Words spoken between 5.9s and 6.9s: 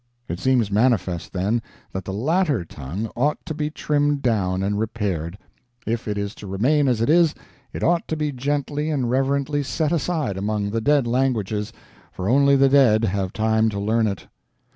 it is to remain